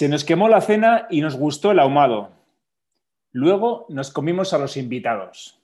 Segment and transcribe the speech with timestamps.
[0.00, 2.30] Se nos quemó la cena y nos gustó el ahumado.
[3.32, 5.62] Luego nos comimos a los invitados.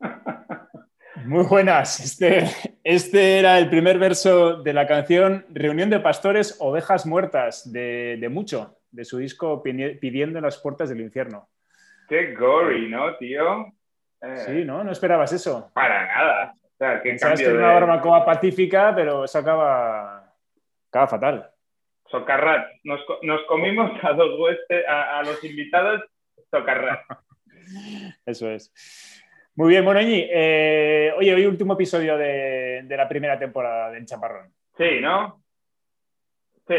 [1.26, 2.00] Muy buenas.
[2.00, 2.44] Este,
[2.82, 8.78] este, era el primer verso de la canción Reunión de Pastores, Ovejas Muertas, de, Mucho,
[8.90, 11.48] de su disco Pidiendo en las Puertas del Infierno.
[12.08, 13.66] Qué gory, ¿no, tío?
[14.22, 14.82] Eh, sí, ¿no?
[14.82, 15.70] No esperabas eso.
[15.72, 16.54] Para nada.
[16.56, 17.16] O sea, que
[17.48, 20.34] una barbacoa pacífica, pero eso acaba,
[20.88, 21.51] acaba fatal.
[22.12, 22.68] Socarrat.
[22.84, 23.00] Nos,
[23.48, 24.38] comimos a los,
[24.86, 26.02] a, los invitados
[26.50, 27.00] Socarrat.
[28.26, 28.72] Eso es.
[29.54, 34.52] Muy bien, bueno, eh, oye, hoy último episodio de, la primera temporada de Chaparrón.
[34.76, 35.42] Sí, ¿no?
[36.66, 36.76] Sí,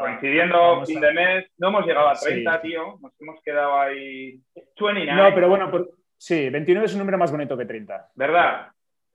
[0.00, 1.46] coincidiendo fin de mes.
[1.58, 2.98] No hemos llegado a 30, tío.
[3.00, 4.40] Nos hemos quedado ahí.
[4.54, 5.14] 29.
[5.14, 5.72] No, pero bueno,
[6.16, 8.10] sí, 29 es un número más bonito que 30.
[8.14, 8.68] ¿Verdad?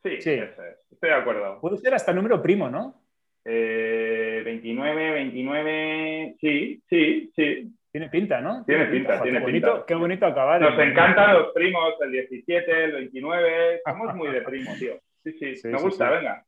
[0.04, 0.32] Sí, sí.
[0.32, 1.62] estoy de acuerdo.
[1.62, 3.02] Puede ser hasta número primo, ¿no?
[3.46, 7.74] Eh, 29, 29, sí, sí, sí.
[7.92, 8.64] Tiene pinta, ¿no?
[8.66, 9.70] Tiene pinta, tiene qué pinta.
[9.70, 10.62] Bonito, qué bonito acabar.
[10.62, 13.82] Nos encantan los primos, el 17, el 29.
[13.86, 14.94] Somos muy de primo, tío.
[15.24, 16.46] Sí, sí, me gusta, venga.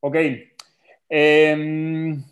[0.00, 0.16] Ok.
[1.08, 2.22] Em,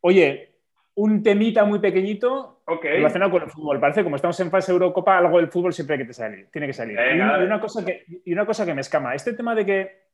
[0.00, 0.48] oye,
[0.94, 3.80] un temita muy pequeñito relacionado con el fútbol.
[3.80, 6.66] Parece como estamos en fase Eurocopa, algo del fútbol siempre hay que te salir, tiene
[6.66, 6.98] que salir.
[6.98, 10.07] y, una, cosa que, y una cosa que me escama, este tema de que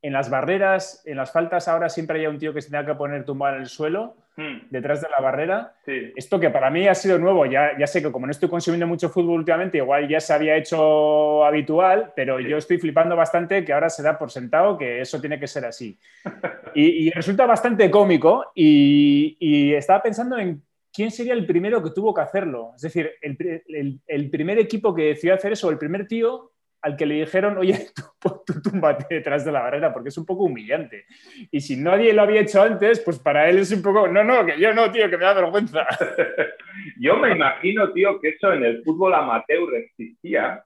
[0.00, 2.94] en las barreras, en las faltas, ahora siempre hay un tío que se tenga que
[2.94, 4.68] poner tumbado en el suelo, hmm.
[4.70, 5.74] detrás de la barrera.
[5.86, 8.86] Esto que para mí ha sido nuevo, ya, ya sé que como no estoy consumiendo
[8.86, 13.72] mucho fútbol últimamente, igual ya se había hecho habitual, pero yo estoy flipando bastante que
[13.72, 15.98] ahora se da por sentado que eso tiene que ser así.
[16.74, 22.20] y, resulta bastante cómico y, estaba pensando en quién sería el primero que tuvo que
[22.20, 22.72] hacerlo.
[22.76, 26.52] Es decir, el, el primer equipo que decidió hacer eso, el primer tío
[26.82, 27.74] al que le dijeron, oye,
[28.20, 31.06] tú, tú túmbate detrás de la barrera, porque es un poco humillante.
[31.50, 34.44] Y si nadie lo había hecho antes, pues para él es un poco, no, no,
[34.46, 35.86] que yo no, tío, que me da vergüenza.
[37.00, 40.62] yo me imagino, tío, que eso en el fútbol amateur existía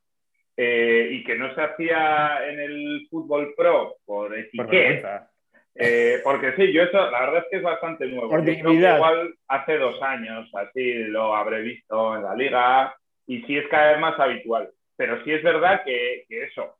[0.56, 5.29] eh, y que no se hacía en el fútbol pro por etiqueta.
[5.75, 8.29] Eh, porque sí, yo eso, la verdad es que es bastante nuevo.
[8.29, 12.94] Por igual hace dos años, así lo habré visto en la liga
[13.27, 14.71] y sí es cada vez más habitual
[15.02, 16.76] pero sí es verdad que, eso,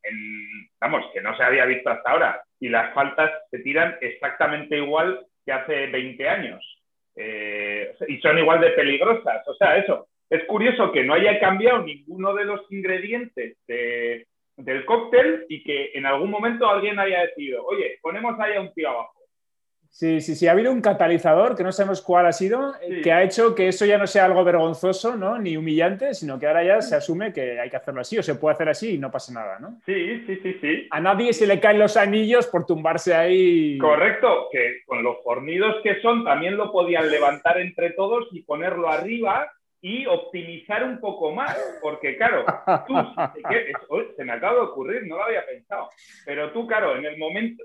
[0.79, 5.27] vamos, que no se había visto hasta ahora y las faltas se tiran exactamente igual
[5.45, 6.81] que hace 20 años
[7.17, 9.45] eh, y son igual de peligrosas.
[9.45, 15.45] O sea, eso, es curioso que no haya cambiado ninguno de los ingredientes del cóctel
[15.49, 19.19] y que en algún momento alguien haya decidido, oye, ponemos ahí a un tío abajo.
[19.93, 20.47] Sí, sí, sí.
[20.47, 23.67] Ha habido un catalizador que no sabemos cuál ha sido, eh, que ha hecho que
[23.67, 25.37] eso ya no sea algo vergonzoso, ¿no?
[25.37, 28.33] Ni humillante, sino que ahora ya se asume que hay que hacerlo así o se
[28.33, 29.79] puede hacer así y no pasa nada, ¿no?
[29.85, 30.87] Sí, sí, sí, sí.
[30.89, 33.77] A nadie se le caen los anillos por tumbarse ahí.
[33.77, 38.89] Correcto, que con los fornidos que son también lo podían levantar entre todos y ponerlo
[38.89, 39.47] arriba
[39.79, 42.45] y optimizar un poco más, porque claro,
[42.87, 42.95] tú,
[44.17, 45.89] se me acaba de ocurrir, no lo había pensado,
[46.25, 47.63] pero tú, claro, en el momento,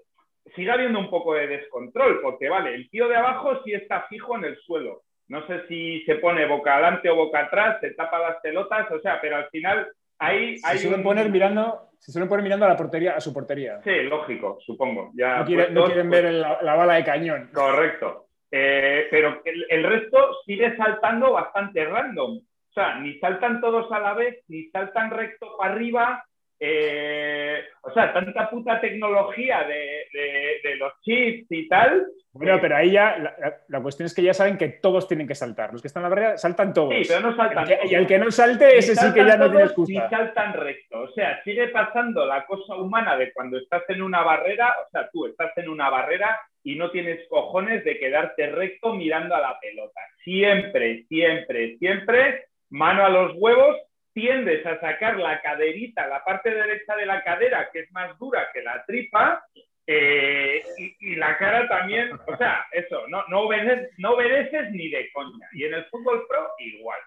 [0.54, 4.36] sigue habiendo un poco de descontrol, porque vale, el tío de abajo sí está fijo
[4.36, 5.02] en el suelo.
[5.28, 9.00] No sé si se pone boca adelante o boca atrás, se tapa las pelotas, o
[9.00, 9.86] sea, pero al final
[10.18, 13.80] ahí se suelen poner mirando, se suelen poner mirando a la portería, a su portería.
[13.82, 15.10] Sí, lógico, supongo.
[15.14, 17.50] Ya no, quieren ver la, bala de cañón.
[17.52, 18.28] Correcto.
[18.50, 22.38] Eh, pero el, resto sigue saltando bastante random.
[22.38, 26.24] O sea, ni saltan todos a la vez, ni saltan recto para arriba,
[26.60, 32.06] eh, o sea, tanta puta tecnología de, los chips y tal.
[32.32, 33.34] Bueno, pero ahí ya
[33.68, 35.72] la, cuestión es que ya saben que todos tienen que saltar.
[35.72, 36.94] Los que están en la barrera saltan todos.
[36.94, 37.66] Sí, pero no saltan.
[37.84, 39.92] y el que no salte, ese sí que ya no tiene excusa.
[39.92, 41.00] Ni saltan recto.
[41.00, 45.08] O sea, sigue pasando la cosa humana de cuando estás en una barrera, o sea,
[45.12, 49.58] tú estás en una barrera y no tienes cojones de quedarte recto mirando a la
[49.60, 50.00] pelota.
[50.22, 53.76] Siempre, siempre, siempre, mano a los huevos
[54.12, 58.48] tiendes a sacar la caderita, la parte derecha de la cadera, que es más dura
[58.52, 59.44] que la tripa,
[59.86, 60.62] eh,
[61.00, 65.48] y, la cara también, o sea, eso, no, no, obedeces, no obedeces ni de coña.
[65.52, 67.00] Y en el fútbol pro, igual.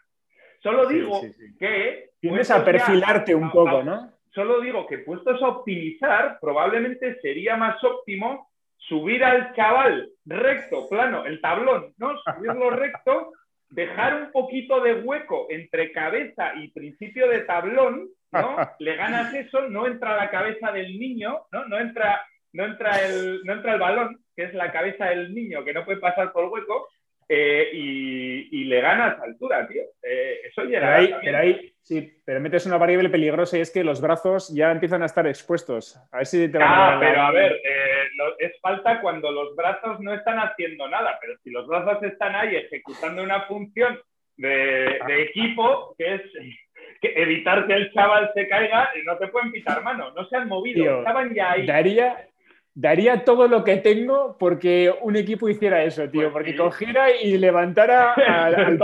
[0.64, 1.22] Solo digo
[1.60, 2.10] que...
[2.20, 4.12] Tienes a perfilarte un poco, ¿no?
[4.34, 11.26] Solo digo que puestos a optimizar, probablemente sería más óptimo subir al chaval recto, plano,
[11.26, 12.18] el tablón, ¿no?
[12.18, 13.34] Subirlo recto
[13.72, 18.56] dejar un poquito de hueco entre cabeza y principio de tablón, ¿no?
[18.80, 21.66] Le ganas eso, no entra la cabeza del niño, ¿no?
[21.66, 22.22] No entra,
[22.54, 25.86] no entra, el, no entra el balón, que es la cabeza del niño que no
[25.86, 26.90] puede pasar por hueco,
[27.34, 29.84] eh, y, le ganas altura, tío.
[30.04, 31.00] Eh, eso llega.
[31.24, 35.02] Pero ahí, sí, pero metes una variable peligrosa y es que los brazos ya empiezan
[35.02, 35.98] a estar expuestos.
[36.12, 37.91] A ver si te Ah, pero a ver, eh,
[38.40, 42.56] es falta cuando los brazos no están haciendo nada, pero si los brazos están ahí
[42.56, 44.00] ejecutando una función
[44.38, 46.22] de, equipo, que es
[47.02, 50.48] evitar que el chaval se caiga, y no te pueden pitar mano, no se han
[50.48, 51.66] movido, estaban ya ahí.
[51.66, 52.28] Daría,
[52.74, 57.38] daría todo lo que tengo porque un equipo hiciera eso, tío, pues porque cogiera y
[57.38, 58.80] levantara al,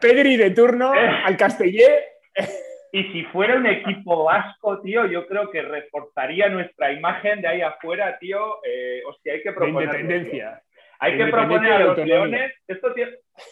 [0.00, 1.08] Pedri, de turno, eh.
[1.24, 2.04] al Castellé.
[2.92, 7.60] Y si fuera un equipo vasco, tío, yo creo que reforzaría nuestra imagen de ahí
[7.60, 8.64] afuera, tío.
[8.64, 9.84] Eh, hostia, hay que proponer.
[9.84, 10.62] independencia.
[10.98, 12.52] Hay que proponer a los leones.
[12.66, 12.94] Esto,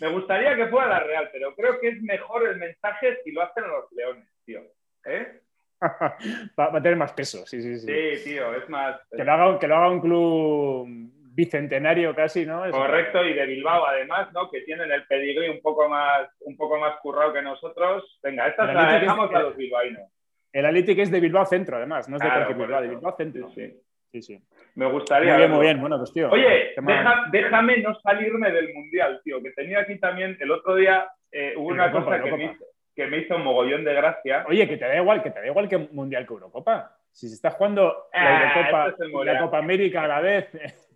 [0.00, 3.42] me gustaría que fuera la Real, pero creo que es mejor el mensaje si lo
[3.42, 4.62] hacen los leones, tío.
[5.04, 5.40] ¿Eh?
[6.58, 7.86] va, a tener más peso, sí, sí, sí.
[7.86, 8.98] Sí, tío, es más.
[9.14, 10.88] Que lo haga, que lo haga un club
[11.34, 12.70] bicentenario casi, ¿no?
[12.70, 14.50] Correcto, y de Bilbao además, ¿no?
[14.50, 18.18] Que tienen el pedigrí un poco más, un poco más currado que nosotros.
[18.22, 20.02] Venga, esta la dejamos a los bilbaínos.
[20.52, 23.50] El Atlético es de Bilbao Centro, además, no es de claro, Bilbao, de Bilbao Centro.
[23.50, 23.72] Sí,
[24.12, 24.22] sí.
[24.22, 24.38] sí,
[24.76, 25.32] Me gustaría.
[25.32, 25.80] Muy bien, muy bien.
[25.80, 26.30] Bueno, pues tío.
[26.30, 26.74] Oye,
[27.32, 31.68] déjame no salirme del mundial, tío, que tenía aquí también el otro día eh, hubo
[31.68, 32.64] una cosa que me, hizo,
[32.94, 34.44] que me hizo un mogollón de gracia.
[34.48, 36.96] Oye, que te da igual, que te da igual que mundial que Eurocopa.
[37.10, 40.48] Si se está jugando la ah, Eurocopa y la Copa América a la vez.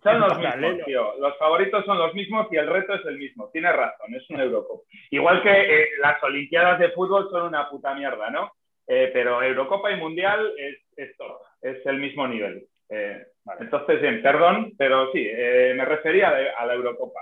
[0.03, 1.13] Son los mismos, tío.
[1.19, 3.49] Los favoritos son los mismos y el reto es el mismo.
[3.51, 4.83] Tienes razón, es un Eurocopa.
[5.11, 8.51] Igual que eh, las Olimpiadas de fútbol son una puta mierda, ¿no?
[8.87, 10.53] Eh, pero Eurocopa y Mundial
[10.95, 12.65] es, todo, es el mismo nivel.
[12.89, 13.23] Eh,
[13.59, 17.21] entonces, bien, perdón, pero sí, me refería a la Eurocopa.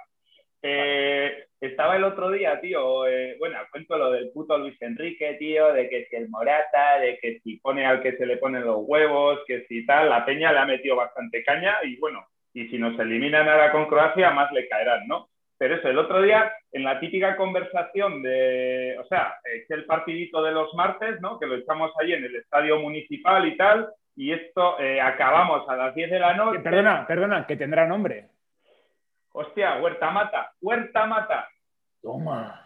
[1.60, 5.90] Estaba el otro día, tío, eh, bueno, cuento lo del puto Luis Enrique, tío, de
[5.90, 9.40] que si el Morata, de que si pone al que se le ponen los huevos,
[9.48, 12.24] que si tal, la peña le ha metido bastante caña y bueno,
[12.58, 15.30] y si nos eliminan ahora con Croacia, más le caerán, ¿no?
[15.60, 20.42] Pero eso, el otro día, en la típica conversación de, o sea, es el partidito
[20.42, 21.40] de los martes, ¿no?
[21.40, 25.76] Que lo echamos ahí en el estadio municipal y tal, y esto eh, acabamos a
[25.76, 26.60] las 10 de la noche.
[26.62, 28.30] Perdona, perdona, que tendrá nombre.
[29.34, 31.48] Hostia, Huerta Mata, Huerta Mata.
[32.02, 32.64] Toma.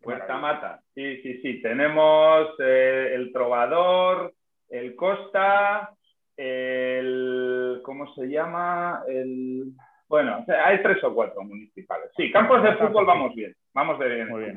[0.00, 0.80] Huerta Mata.
[0.94, 1.60] Sí, sí, sí.
[1.60, 4.32] Tenemos eh, el Trovador,
[4.68, 5.90] el Costa,
[6.36, 7.80] el.
[7.82, 9.02] ¿Cómo se llama?
[9.08, 9.72] El.
[10.08, 12.10] Bueno, hay tres o cuatro municipales.
[12.16, 13.54] Sí, campos de fútbol vamos bien.
[13.72, 14.28] Vamos de bien.
[14.28, 14.56] Muy bien.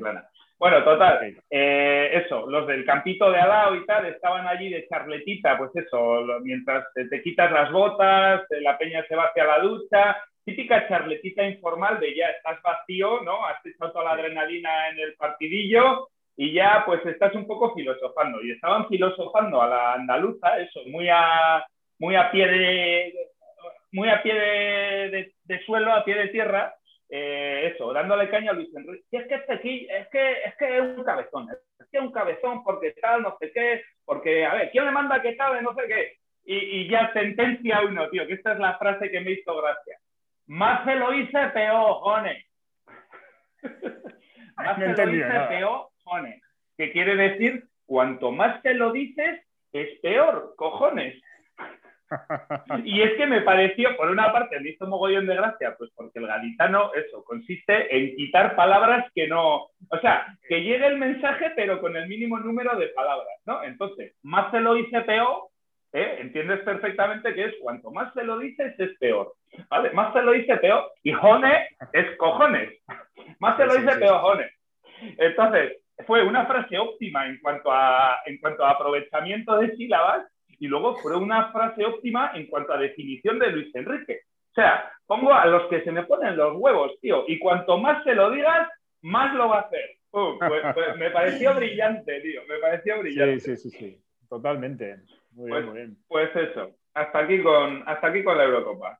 [0.58, 5.56] Bueno, total, eh, eso, los del campito de al y tal estaban allí de charletita,
[5.56, 10.16] pues eso, mientras te quitas las botas, la peña se va hacia la ducha
[10.48, 13.44] típica charletita informal de ya estás vacío, ¿no?
[13.46, 16.08] Has echado toda la adrenalina en el partidillo
[16.38, 18.40] y ya pues estás un poco filosofando.
[18.42, 21.66] Y estaban filosofando a la andaluza, eso, muy a,
[21.98, 23.14] muy a pie de
[23.92, 26.74] muy a pie de, suelo, a pie de tierra,
[27.10, 29.04] eh, eso, dándole caña a Luis Enrique.
[29.10, 32.02] Y es que este aquí, es que, es que es un cabezón, es que es
[32.02, 35.62] un cabezón porque tal, no sé qué, porque, a ver, ¿quién me manda que tal,
[35.62, 36.12] no sé qué?
[36.44, 39.98] Y, y ya sentencia uno, tío, que esta es la frase que me hizo gracia
[40.48, 42.44] más se lo hice, peor, jones.
[44.56, 46.42] más se lo hice, peor, jones.
[46.76, 47.64] ¿Qué quiere decir?
[47.86, 49.40] Cuanto más te lo dices,
[49.72, 51.20] es peor, cojones.
[52.84, 56.18] y es que me pareció, por una parte, me hizo mogollón de gracia, pues porque
[56.18, 59.68] el gaditano, eso, consiste en quitar palabras que no.
[59.90, 63.62] O sea, que llegue el mensaje, pero con el mínimo número de palabras, ¿no?
[63.62, 65.48] Entonces, más se lo hice peor,
[65.92, 66.18] ¿eh?
[66.20, 69.34] entiendes perfectamente que es cuanto más se lo dices, es peor.
[69.68, 69.90] ¿vale?
[69.90, 70.90] Más se lo dice peor.
[71.02, 72.70] Y jone es cojones.
[73.40, 74.50] Más se lo dice peor, jone.
[75.18, 80.26] Entonces, fue una frase óptima en cuanto, a, en cuanto a aprovechamiento de sílabas
[80.58, 84.20] y luego fue una frase óptima en cuanto a definición de Luis Enrique.
[84.50, 88.02] O sea, pongo a los que se me ponen los huevos, tío, y cuanto más
[88.04, 88.68] se lo digas,
[89.02, 89.98] más lo va a hacer.
[90.10, 93.40] Uh, pues, pues, me pareció brillante, tío, me pareció brillante.
[93.40, 94.02] Sí, sí, sí, sí.
[94.28, 94.96] totalmente.
[95.32, 95.96] Muy pues, bien, muy bien.
[96.08, 98.98] Pues eso, hasta aquí con, hasta aquí con la Eurocopa.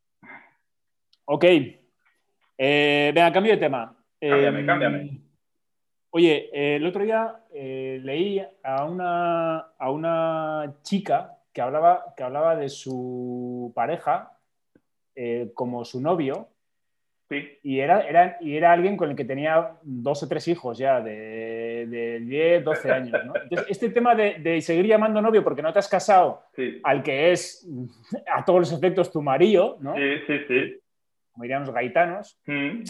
[1.25, 1.45] Ok.
[2.59, 3.97] Eh, venga, cambio de tema.
[4.21, 5.28] Cámbiame, em, cámbiame.
[6.11, 12.57] Oye, el otro día eh, leí a una, a una chica que hablaba, que hablaba
[12.57, 14.33] de su pareja
[15.15, 16.49] eh, como su novio.
[17.29, 17.47] Sí.
[17.63, 21.03] Y era, era, y era alguien con el que tenía dos o tres hijos ya,
[21.03, 23.25] de, de 10, 12 años.
[23.27, 23.35] ¿no?
[23.37, 26.45] Entonces, este tema de, de, seguir llamando novio porque no te has casado
[26.85, 27.69] al que es
[28.35, 29.95] a todos los efectos tu marido, ¿no?
[29.95, 30.81] Sí, sí, sí
[31.39, 32.37] como dirían los gaitanos.
[32.47, 32.83] Mm.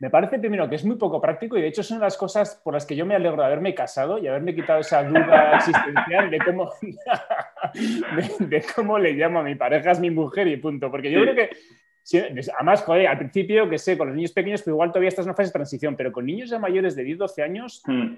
[0.00, 2.74] Me parece primero que es muy poco práctico y de hecho son las cosas por
[2.74, 6.38] las que yo me alegro de haberme casado y haberme quitado esa duda existencial de
[6.40, 6.72] cómo,
[8.40, 10.90] de, cómo le llamo a mi pareja, es mi mujer y punto.
[10.90, 11.50] Porque yo creo que,
[12.56, 15.30] además, joder, al principio, que sé, con los niños pequeños, pues igual todavía estás en
[15.30, 18.14] una fase de transición, pero con niños ya mayores de 10, 12 años, mm.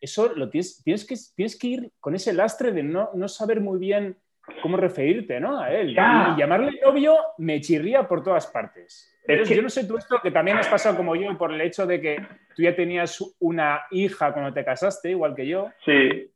[0.00, 3.60] eso lo tienes, tienes, que, tienes que ir con ese lastre de no, no saber
[3.60, 4.16] muy bien
[4.62, 5.60] cómo referirte ¿no?
[5.60, 5.90] a él.
[5.90, 9.10] Y llamarle novio me chirría por todas partes.
[9.26, 12.00] Yo no sé tú esto, que también has pasado como yo por el hecho de
[12.00, 12.16] que
[12.54, 15.70] tú ya tenías una hija cuando te casaste, igual que yo.
[15.84, 16.30] Sí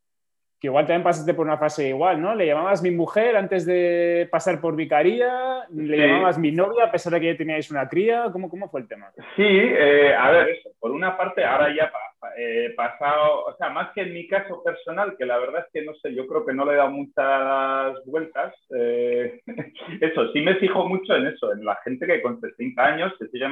[0.61, 2.35] que igual también pasaste por una fase igual, ¿no?
[2.35, 7.13] Le llamabas mi mujer antes de pasar por vicaría, le llamabas mi novia a pesar
[7.13, 9.13] de que ya teníais una cría, ¿cómo, cómo fue el tema?
[9.37, 11.93] Sí, eh, a ver, eso, por una parte, ahora ya
[12.37, 15.87] eh, pasado, o sea, más que en mi caso personal, que la verdad es que
[15.87, 19.41] no sé, yo creo que no le he dado muchas vueltas, eh,
[20.01, 23.29] eso, sí me fijo mucho en eso, en la gente que con 30 años se
[23.29, 23.47] sigue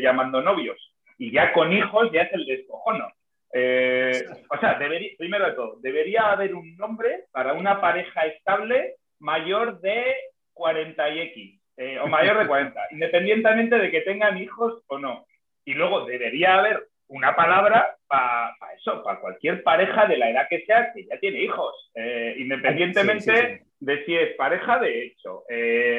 [0.00, 0.78] llamando novios
[1.16, 3.06] y ya con hijos ya es el descojono.
[3.52, 9.80] Eh, o sea, primero de todo, debería haber un nombre para una pareja estable mayor
[9.80, 10.14] de
[10.52, 15.26] 40 y X, eh, o mayor de 40, independientemente de que tengan hijos o no.
[15.64, 20.64] Y luego debería haber una palabra para eso, para cualquier pareja de la edad que
[20.64, 25.42] sea que ya tiene hijos, eh, independientemente de si es pareja de hecho,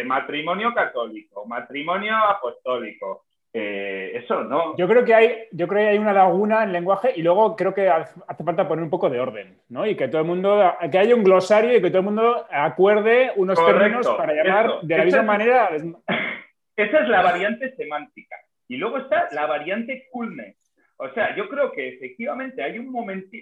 [0.06, 4.78] matrimonio católico, matrimonio apostólico, eh, eso no.
[4.78, 7.74] Yo creo que hay, yo creo que hay una laguna en lenguaje y luego creo
[7.74, 9.86] que hace falta poner un poco de orden, ¿no?
[9.86, 13.32] Y que todo el mundo, que haya un glosario y que todo el mundo acuerde
[13.36, 15.70] unos términos para llamar de la misma manera.
[16.78, 18.38] Esa es la variante semántica.
[18.68, 20.56] Y luego está la variante coolness.
[20.96, 22.94] O sea, yo creo que efectivamente hay un,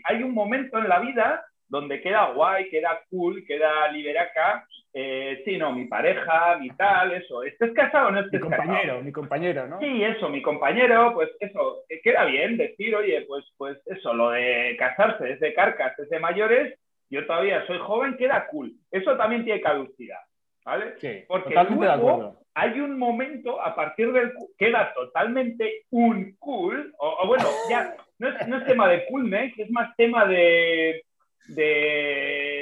[0.06, 4.66] hay un momento en la vida donde queda guay, queda cool, queda liberaca.
[4.94, 7.44] Eh, sí, no, mi pareja, mi tal, eso.
[7.44, 9.80] ¿Estés casado o no estés mi compañero, Mi compañero, ¿no?
[9.80, 14.32] Sí, eso, mi compañero, pues eso, eh, queda bien decir, oye, pues, pues eso, lo
[14.32, 16.80] de casarse es de carcas, es de mayores,
[17.10, 18.74] yo todavía soy joven, queda cool.
[18.92, 20.20] Eso también tiene caducidad,
[20.66, 20.96] ¿vale?
[20.98, 27.46] Sí, Porque luego hay un momento a partir del queda totalmente un cool, o, bueno,
[27.70, 31.04] ya no es, no es tema de coolness, es más tema de
[31.50, 32.59] de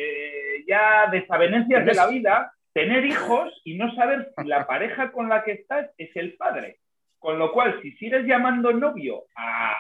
[0.68, 5.44] ya desavenencias de la vida, tener hijos y no saber si la pareja con la
[5.44, 6.78] que estás es el padre.
[7.20, 9.76] Con lo cual, si sigues llamando novio a,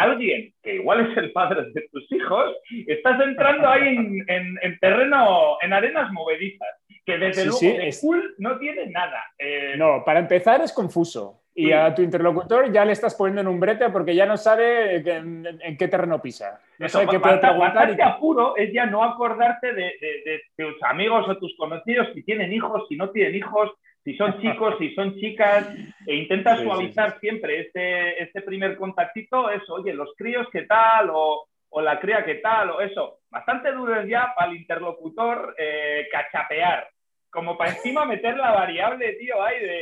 [0.00, 2.56] alguien que igual es el padre de tus hijos,
[2.86, 3.96] estás entrando ahí
[4.26, 6.68] en, terreno, en arenas movedizas,
[7.04, 9.22] que desde luego de cool no tiene nada.
[9.38, 11.39] Eh, no, para empezar es confuso.
[11.60, 14.96] Y a tu interlocutor ya le estás poniendo en un brete porque ya no sabe
[14.96, 16.60] en, qué terreno pisa.
[16.78, 17.94] No sabe qué puede preguntar.
[17.96, 18.00] Y...
[18.00, 22.96] apuro es ya no acordarte de, tus amigos o tus conocidos si tienen hijos, si
[22.96, 23.70] no tienen hijos,
[24.02, 25.68] si son chicos, si son chicas,
[26.06, 31.10] e intenta suavizar siempre este, este primer contactito, eso, oye, los críos, ¿qué tal?
[31.12, 31.46] O,
[31.82, 32.70] la cría, ¿qué tal?
[32.70, 33.20] O eso.
[33.30, 36.88] Bastante duro es ya para el interlocutor eh, cachapear
[37.30, 39.80] como para encima meter la variable, tío, ahí de,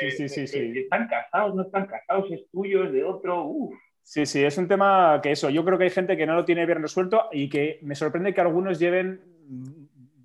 [0.00, 0.72] sí, sí, sí, sí.
[0.76, 3.74] están casados, no están casados, es tuyo, es de otro, uff.
[4.02, 6.44] Sí, sí, es un tema que eso, yo creo que hay gente que no lo
[6.44, 9.20] tiene bien resuelto y que me sorprende que algunos lleven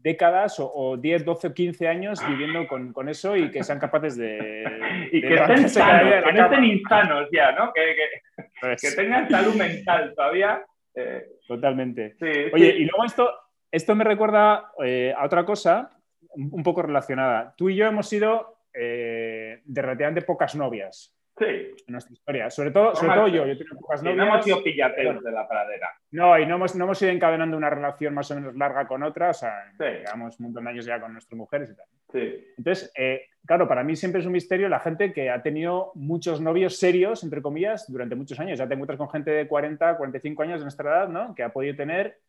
[0.04, 4.64] décadas o, 10, 12, 15 años viviendo con, con, eso y que sean capaces de...
[5.12, 7.72] y que estén sanos, que no estén insanos ya, ¿no?
[7.74, 8.96] Que, que, pues.
[8.96, 10.62] tengan salud mental todavía.
[10.96, 11.26] Eh.
[11.48, 12.16] Totalmente.
[12.54, 13.30] Oye, y luego esto,
[13.74, 15.90] esto me recuerda eh, a otra cosa
[16.36, 17.56] un poco relacionada.
[17.58, 21.12] Tú y yo hemos sido eh, de relativamente pocas novias.
[21.36, 21.46] Sí.
[21.46, 22.50] En nuestra historia.
[22.52, 23.48] Sobre todo, sobre todo yo.
[23.48, 24.18] Yo tengo pocas novias.
[24.18, 25.90] no hemos sido pillateros de la pradera.
[26.12, 29.02] No, y no hemos, no hemos ido encadenando una relación más o menos larga con
[29.02, 29.32] otra.
[29.32, 31.88] O sea, llevamos un montón de años ya con nuestras mujeres y tal.
[32.12, 32.54] Sí.
[32.56, 36.40] Entonces, eh, claro, para mí siempre es un misterio la gente que ha tenido muchos
[36.42, 38.60] novios serios, entre comillas, durante muchos años.
[38.60, 41.34] Ya te encuentras con gente de 40, 45 años de nuestra edad, ¿no?
[41.34, 42.20] Que ha podido tener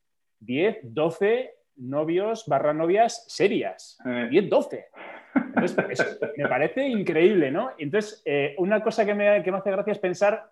[0.44, 3.98] 10, 12 novios barra novias serias.
[4.04, 4.86] 10, 12.
[5.34, 7.72] Entonces, me parece increíble, ¿no?
[7.78, 10.50] Entonces, eh, una cosa que me, que me hace gracia es pensar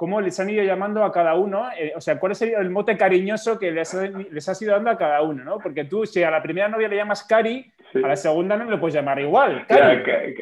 [0.00, 2.96] cómo les han ido llamando a cada uno, eh, o sea, cuál es el mote
[2.96, 3.92] cariñoso que les,
[4.30, 5.58] les, has ido dando a cada uno, ¿no?
[5.58, 7.70] Porque tú, si a la primera novia le llamas Cari,
[8.02, 9.66] a la segunda no le puedes llamar igual.
[9.66, 10.02] Cari.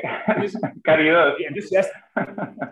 [0.85, 1.35] Cari 2.
[1.69, 1.91] si has,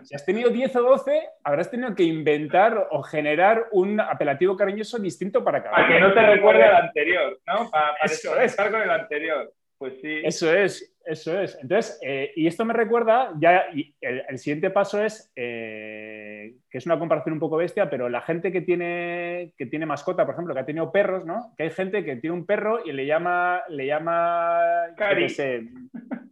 [0.03, 4.97] si has, tenido 10 o 12, habrás tenido que inventar o generar un apelativo cariñoso
[4.97, 5.87] distinto para cada uno.
[5.87, 7.69] Para que no te recuerde al anterior, ¿no?
[7.69, 9.51] Para, para estar con el anterior.
[9.77, 10.21] Pues sí.
[10.23, 11.57] Eso es, eso es.
[11.61, 13.65] Entonces, eh, y esto me recuerda, ya
[14.01, 18.51] el, siguiente paso es, eh, que es una comparación un poco bestia, pero la gente
[18.51, 21.53] que tiene, que tiene mascota, por ejemplo, que ha tenido perros, ¿no?
[21.55, 24.59] Que hay gente que tiene un perro y le llama, le llama,
[24.97, 25.27] Cari.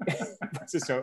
[0.06, 1.00] pues eso.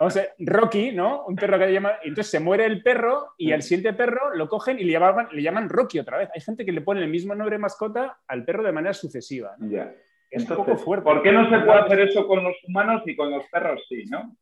[0.00, 1.24] Vamos a ver, Rocky, ¿no?
[1.26, 4.34] Un perro que le llama, y entonces se muere el perro y al siguiente perro
[4.34, 6.30] lo cogen y le llaman, le llaman Rocky otra vez.
[6.34, 9.54] Hay gente que le pone el mismo nombre mascota al perro de manera sucesiva.
[9.60, 9.94] Ya.
[10.34, 11.04] Es un poco fuerte.
[11.04, 14.04] ¿Por qué no se puede hacer eso con los humanos y con los perros sí,
[14.10, 14.36] no?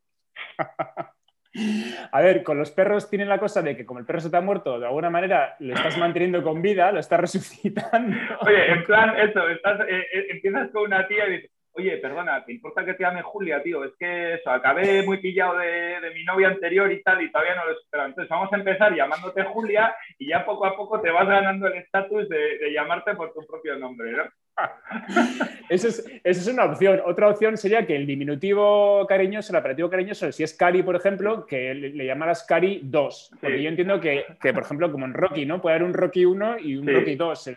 [2.13, 4.37] A ver, con los perros tienen la cosa de que como el perro se te
[4.39, 8.17] ha muerto, de alguna manera lo estás manteniendo con vida, lo estás resucitando.
[8.41, 12.45] Oye, en plan, eso, estás, eh, eh, empiezas con una tía y dices, oye, perdona,
[12.45, 13.85] ¿te importa que te llame Julia, tío?
[13.85, 17.67] Es que eso, acabé muy pillado de, mi novia anterior y tal, y todavía no
[17.67, 18.07] lo espero.
[18.07, 21.75] Entonces vamos a empezar llamándote Julia y ya poco a poco te vas ganando el
[21.75, 24.25] estatus de, llamarte por tu propio nombre, ¿no?
[25.69, 27.01] Esa es, es, una opción.
[27.05, 31.47] Otra opción sería que el diminutivo cariñoso, el apelativo cariñoso, si es Cari, por ejemplo,
[31.47, 33.31] que le, llamaras Cari 2.
[33.41, 35.61] Porque yo entiendo que, que, por ejemplo, como en Rocky, ¿no?
[35.61, 37.51] Puede haber un Rocky 1 y un Rocky 2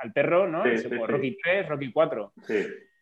[0.00, 0.64] al, perro, ¿no?
[0.64, 2.32] Rocky 3, Rocky 4.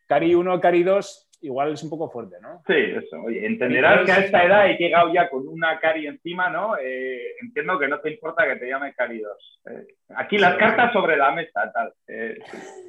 [0.06, 2.62] Cari 1, Cari 2 igual es un poco fuerte, ¿no?
[2.66, 3.22] Sí, eso.
[3.22, 6.76] Oye, entenderás que a esta edad he llegado ya con una Cari encima, ¿no?
[6.78, 9.60] Eh, entiendo que no te importa que te llame Cari 2.
[9.70, 11.92] Eh, aquí las cartas sobre la mesa, tal.
[12.06, 12.38] Eh,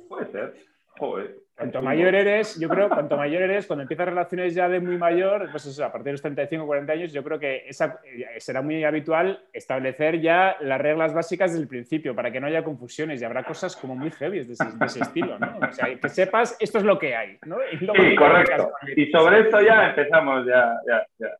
[0.07, 0.53] puede ser.
[0.97, 1.35] Joder.
[1.59, 5.49] Cuanto mayor eres, yo creo, cuanto mayor eres, cuando empiezas relaciones ya de muy mayor,
[5.51, 8.39] pues eso, a partir de los 35 o 40 años, yo creo que esa, eh,
[8.39, 12.63] será muy habitual establecer ya las reglas básicas desde el principio para que no haya
[12.63, 15.59] confusiones y habrá cosas como muy heavy de ese, estilo, ¿no?
[15.59, 17.57] O sea, que sepas, esto es lo que hay, ¿no?
[17.69, 18.71] sí, correcto.
[18.95, 21.37] Y sobre esto ya empezamos, ya, ya, ya.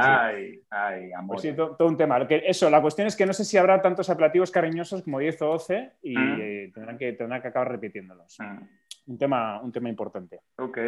[0.00, 1.34] ay, ay, amor.
[1.34, 2.24] Pues sí, todo, un tema.
[2.28, 5.46] eso, la cuestión es que no sé si habrá tantos apelativos cariñosos como 10 o
[5.46, 6.40] 12 y mm.
[6.40, 8.36] eh, tendrán, que, tendrán que acabar repitiéndolos.
[8.38, 8.62] Mm
[9.06, 10.40] un tema, un tema importante.
[10.58, 10.78] Ok.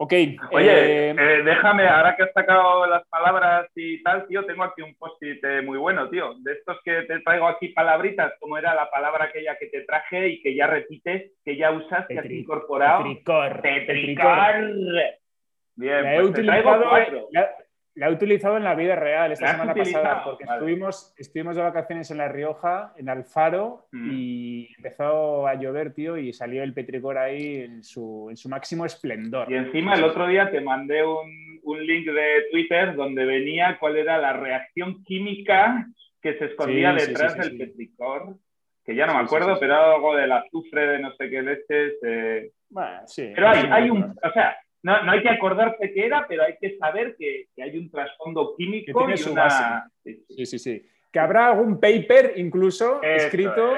[0.00, 0.12] Ok.
[0.52, 4.80] Oye, eh, eh, déjame, ahora que has sacado las palabras y tal, tío, tengo aquí
[4.80, 6.34] un post-it eh, muy bueno, tío.
[6.38, 10.28] De estos que te traigo aquí palabritas, como era la palabra aquella que te traje
[10.28, 13.02] y que ya repites, que ya usas, que has incorporado.
[13.02, 13.60] Petricor.
[13.60, 14.54] Petricor.
[15.74, 17.28] Bien, pues te traigo cuatro.
[17.32, 17.50] La
[18.06, 22.18] he utilizado en la vida real esta semana pasada, porque estuvimos, estuvimos de vacaciones en
[22.18, 24.10] La Rioja, en Alfaro, mm.
[24.12, 28.84] y empezó a llover, tío, y salió el petricor ahí en su, en su máximo
[28.84, 29.50] esplendor.
[29.50, 33.96] Y encima el otro día te mandé un, un, link de Twitter donde venía cuál
[33.96, 35.86] era la reacción química
[36.22, 38.36] que se escondía detrás del petricor,
[38.84, 41.94] que ya no me acuerdo, pero algo del azufre de no sé qué leches.
[42.02, 42.50] Eh...
[42.70, 43.32] Bueno, sí.
[43.34, 46.56] Pero hay, hay un, o sea, no, no hay que acordarse qué era, pero hay
[46.60, 48.86] que saber que, que hay un trasfondo químico.
[48.86, 49.64] Que tiene su base.
[50.04, 50.86] Sí, sí, sí.
[51.12, 53.74] Que habrá algún paper incluso escrito.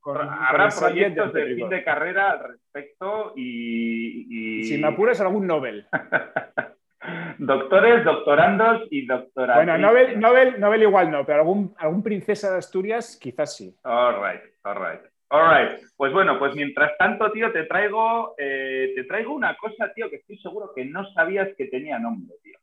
[0.00, 5.86] Con, habrá proyectos de fin de carrera al respecto y, Si me apuras, algún Nobel.
[7.38, 9.64] Doctores, doctorandos y doctorandos.
[9.64, 13.76] Bueno, Nobel, Nobel, Nobel igual no, pero algún, algún princesa de Asturias quizás sí.
[13.82, 15.13] All right, all right.
[15.34, 20.08] All Pues bueno, pues mientras tanto, tío, te traigo, eh, te traigo una cosa, tío,
[20.08, 22.56] que estoy seguro que no sabías que tenía nombre, tío.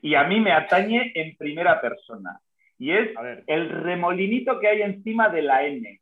[0.00, 2.38] Y a mí me atañe en primera persona.
[2.78, 3.10] Y es
[3.48, 6.00] el remolinito que hay encima de la N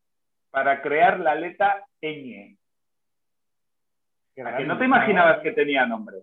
[0.51, 2.59] para crear la letra ñ.
[4.45, 6.19] ¿A que no te imaginabas que tenía nombre?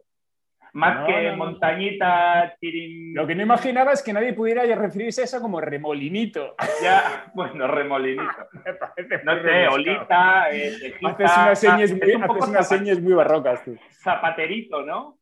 [0.73, 3.13] Más que montañita, chirim...
[3.15, 6.55] Lo que no imaginaba es que nadie pudiera referirse a eso como remolinito.
[6.81, 8.23] Ya, bueno, remolinito.
[9.23, 12.13] no sé, olita, eh, Haces unas señas, muy,
[12.47, 13.77] unas señas muy barrocas tú.
[14.03, 15.17] Zapaterito, ¿no?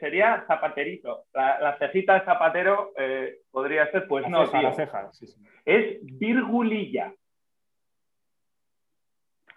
[0.00, 1.24] Sería zapaterito.
[1.32, 5.40] La, cejita de zapatero eh, podría ser, pues no, La ceja, sí, sí.
[5.64, 7.12] Es virgulilla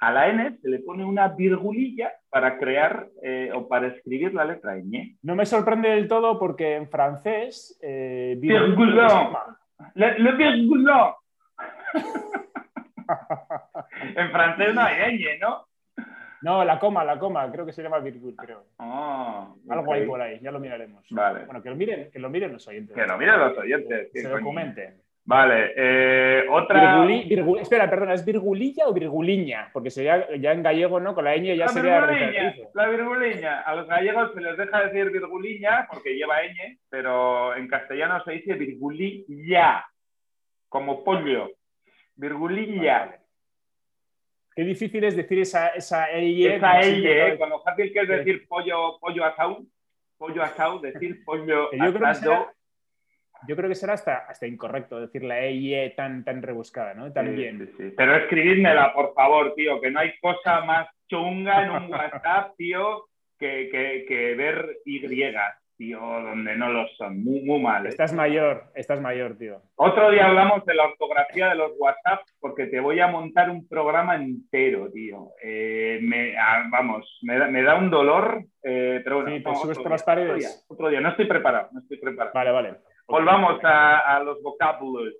[0.07, 4.43] a la N se le pone una virgulilla para crear eh, o para escribir la
[4.43, 5.17] letra ñ.
[5.21, 7.79] No me sorprende del todo porque en francés...
[7.81, 9.33] Eh, virgulón.
[9.95, 11.13] Le, le virgulón.
[14.15, 15.67] en francés no hay ñ, ¿no?
[16.41, 18.65] No, la coma, la coma, creo que se llama virgul, creo.
[18.77, 21.05] Ah, Algo ahí por ahí, ya lo miraremos.
[21.11, 21.45] Vale.
[21.45, 22.93] Bueno, que lo miren, que lo miren los oyentes.
[22.93, 24.11] Que lo miren los oyentes.
[24.11, 25.01] se lo comenten.
[25.25, 27.07] Vale, eh, otra.
[27.61, 29.69] espera, perdona, ¿es virgulilla o virguliña?
[29.71, 31.15] Porque sería ya en gallego, ¿no?
[31.15, 32.05] Con la ñ ya la sería.
[32.05, 33.61] Virguliña, la virguliña.
[33.61, 38.33] A los gallegos se les deja decir virguliña porque lleva ñ, pero en castellano se
[38.33, 39.85] dice virgulilla,
[40.67, 41.51] como pollo.
[42.15, 43.17] Virgulilla.
[44.53, 46.47] Qué difícil es decir esa, esa ey.
[46.47, 47.37] Esa ¿eh?
[47.39, 49.63] Con lo fácil que es decir pollo, pollo asado,
[50.17, 51.69] pollo asado, decir pollo
[52.03, 52.49] asado
[53.47, 57.11] yo creo que será hasta, hasta incorrecto decir la E tan, tan rebuscada, ¿no?
[57.11, 57.69] También.
[57.97, 63.05] Pero escribidmela, por favor, tío, que no hay cosa más chunga en un WhatsApp, tío,
[63.37, 65.01] que, que, ver Y,
[65.77, 67.23] tío, donde no lo son.
[67.23, 67.85] Muy, muy mal.
[67.85, 67.89] ¿eh?
[67.89, 69.61] Estás mayor, estás mayor, tío.
[69.75, 73.67] Otro día hablamos de la ortografía de los WhatsApp porque te voy a montar un
[73.67, 75.31] programa entero, tío.
[75.43, 79.35] Eh, me, ah, vamos, me da, me da, un dolor, eh, pero bueno.
[79.35, 80.65] Sí, te subes por las paredes.
[80.69, 82.33] Otro día, no estoy preparado, no estoy preparado.
[82.33, 82.92] Vale, vale.
[83.07, 85.13] Volvamos a, los vocábulos.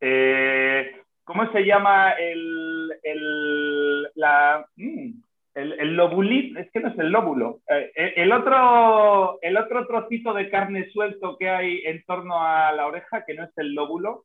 [0.00, 0.92] Eh,
[1.24, 5.10] ¿Cómo se llama el, el, la, mm,
[5.54, 7.60] El, lobulito, es que no es el lóbulo.
[7.68, 12.72] Eh, eh, el, otro, el otro trocito de carne suelto que hay en torno a
[12.72, 14.24] la oreja, que no es el lóbulo.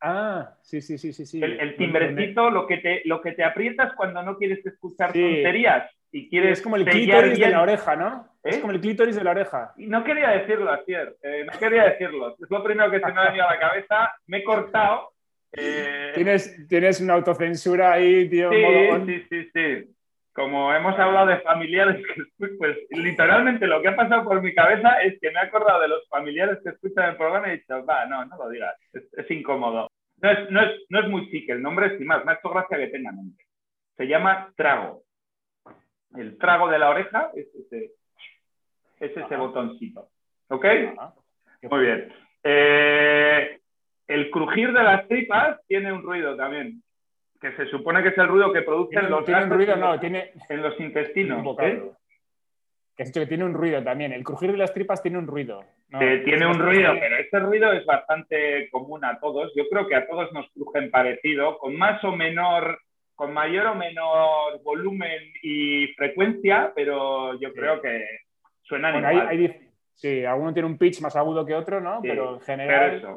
[0.00, 1.26] Ah, sí, sí, sí, sí.
[1.26, 1.42] sí.
[1.42, 6.28] El, timbrecito, lo que, te, lo que te aprietas cuando no quieres escuchar tonterías y
[6.28, 6.58] quieres.
[6.58, 8.35] Es como el clítoris de la oreja, ¿no?
[8.46, 8.60] Es ¿Eh?
[8.60, 9.72] como el clítoris de la oreja.
[9.76, 11.16] no quería decirlo, Asier.
[11.22, 12.36] no quería decirlo.
[12.40, 14.12] Es lo primero que se me ha venido a la cabeza.
[14.26, 15.12] Me he cortado.
[16.14, 18.50] ¿Tienes, tienes una autocensura ahí, tío.
[18.50, 19.96] Sí, sí, sí, sí
[20.36, 22.04] como hemos hablado de familiares
[22.58, 25.88] pues literalmente lo que ha pasado por mi cabeza es que me he acordado de
[25.88, 29.30] los familiares que escuchan el programa y he dicho, va, no, no lo digas, es,
[29.30, 29.88] incómodo.
[30.18, 32.34] No es, no, es, no es, muy chique, el nombre es sin más, me ha
[32.34, 33.42] hecho gracia que tenga nombre.
[33.96, 35.04] Se llama trago.
[36.14, 37.92] El trago de la oreja es ese,
[39.00, 40.08] es ese botoncito.
[40.48, 40.64] ¿Ok?
[41.62, 42.12] Muy bien.
[42.42, 43.58] Eh,
[44.06, 46.82] el crujir de las tripas tiene un ruido también
[47.40, 50.62] que se supone que es el ruido que producen los tiene ruido, no, tiene en
[50.62, 51.44] los intestinos.
[51.60, 51.82] ¿eh?
[52.96, 54.12] Que has dicho que tiene un ruido también.
[54.12, 55.62] El crujir de las tripas tiene un ruido.
[55.90, 59.52] tiene un ruido, pero ese ruido es bastante común a todos.
[59.54, 62.80] Yo creo que a todos nos crujen parecido, con más o menor,
[63.14, 68.02] con mayor o menor volumen y frecuencia, pero yo creo que
[68.66, 69.56] suenan igual.
[69.94, 72.00] sí, alguno tiene un pitch más agudo que otro, ¿no?
[72.02, 73.16] pero en general.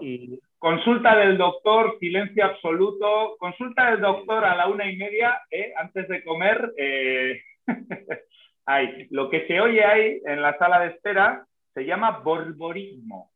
[0.57, 3.37] Consulta del doctor, silencio absoluto.
[3.39, 5.73] Consulta del doctor a la una y media, ¿eh?
[5.77, 6.73] antes de comer.
[6.77, 7.41] Eh,
[9.11, 13.31] lo que se oye ahí en la sala de espera se llama borborismo.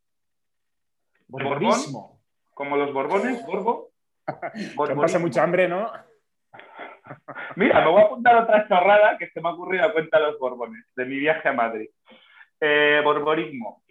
[1.27, 2.13] ¿Borborismo?
[2.53, 3.89] como los borbones, borbo.
[4.87, 5.91] Que pasa mucha hambre, ¿no?
[7.55, 10.27] Mira, me voy a apuntar otra chorrada que se me ha ocurrido a cuenta de
[10.27, 11.89] los borbones, de mi viaje a Madrid.
[12.59, 13.83] Eh, borborismo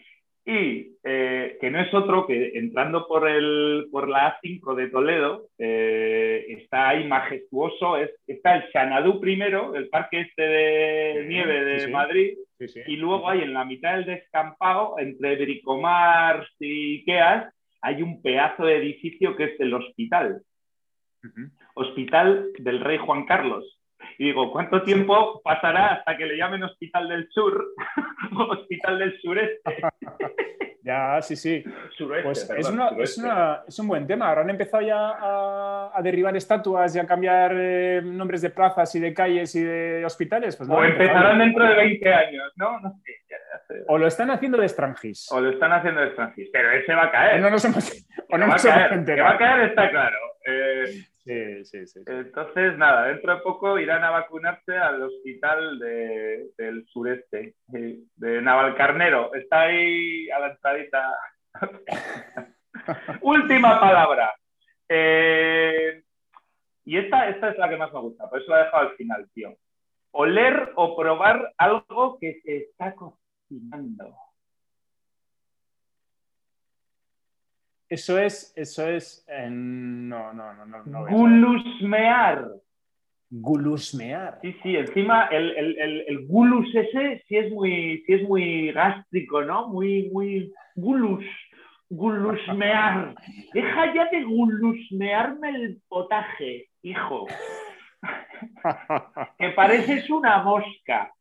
[0.45, 5.47] y eh, que no es otro que entrando por, el, por la A5 de Toledo,
[5.59, 11.89] eh, está ahí majestuoso, es, está el Xanadu primero, el parque este de nieve de
[11.89, 18.21] Madrid, y luego hay en la mitad del descampado, entre Bricomar y Ikeas, hay un
[18.21, 20.43] pedazo de edificio que es el hospital.
[21.75, 23.79] Hospital del Rey Juan Carlos.
[24.19, 27.65] Y digo, ¿cuánto tiempo pasará hasta que le llamen Hospital del Sur
[28.37, 29.61] o Hospital del Sureste?
[30.83, 31.65] ya, sí, sí.
[32.23, 33.21] pues es,
[33.69, 34.29] es, un buen tema.
[34.29, 35.17] Ahora han empezado ya
[35.95, 40.05] a, derribar estatuas y a cambiar eh, nombres de plazas y de calles y de
[40.05, 40.57] hospitales.
[40.57, 42.81] Pues o empezarán dentro de 20 años, ¿no?
[42.81, 43.23] no sé,
[43.87, 45.31] o lo están haciendo de extranjis.
[45.33, 46.49] O lo están haciendo de extranjis.
[46.53, 47.41] Pero ese va a caer.
[47.41, 50.17] O no nos hemos, o no va, a caer, que va a caer está claro.
[50.47, 56.85] Eh, Sí, sí, sí, Entonces, nada, dentro de poco irán a vacunarse al hospital del
[56.89, 59.33] sureste, de Navalcarnero.
[59.35, 61.17] Está ahí a la entradita.
[63.23, 64.35] Última palabra.
[64.89, 66.03] Eh,
[66.85, 68.97] y esta, esta es la que más me gusta, por eso la he dejado al
[68.97, 69.57] final, tío.
[70.11, 74.15] Oler o probar algo que se está cocinando.
[77.93, 81.07] Eso es, eso es, no, no, no, no.
[81.09, 82.49] Gulusmear.
[83.29, 84.39] Gulusmear.
[84.41, 85.77] Sí, sí, encima el,
[86.09, 89.69] el, gulus ese sí es muy, sí es muy gástrico, ¿no?
[89.69, 91.23] Muy, muy gulus.
[91.91, 93.15] Gulusmear.
[93.53, 97.27] Deja ya de gulusmearme el potaje, hijo.
[99.39, 101.13] que pareces una mosca.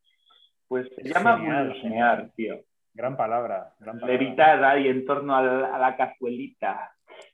[0.70, 2.62] Pues se llama gulusmear, tío.
[2.94, 4.22] Gran palabra, gran palabra.
[4.22, 6.92] Levitar ahí en torno a la, cazuelita.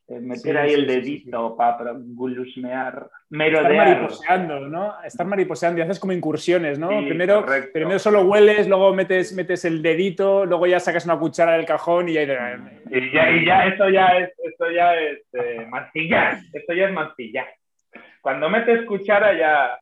[0.07, 3.71] Eh, meter ahí el dedito para gulusmear, merodear.
[3.71, 5.03] Estar mariposeando, ¿no?
[5.03, 6.89] Estar mariposeando y haces como incursiones, ¿no?
[6.89, 11.65] primero, primero solo hueles, luego metes, metes el dedito, luego ya sacas una cuchara del
[11.65, 12.23] cajón y ya...
[12.23, 15.67] Y ya, y ya esto ya es, esto ya es eh,
[16.53, 17.47] esto ya es mancillar.
[18.21, 19.79] Cuando metes cuchara ya,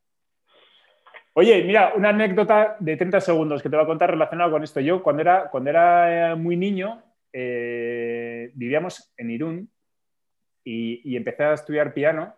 [1.37, 4.79] Oye, mira, una anécdota de 30 segundos que te voy a contar relacionado con esto.
[4.79, 9.69] Yo, cuando era, cuando era eh, muy niño, eh, vivíamos en Irún
[10.63, 12.33] y, empecé a estudiar piano,